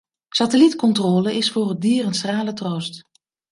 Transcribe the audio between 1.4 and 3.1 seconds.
voor het dier een schrale troost.